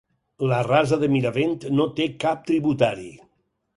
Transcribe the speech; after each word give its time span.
La 0.51 0.61
Rasa 0.67 0.97
de 1.03 1.09
Miravent 1.15 1.53
no 1.81 1.87
té 2.01 2.07
cap 2.25 2.43
tributari. 2.49 3.11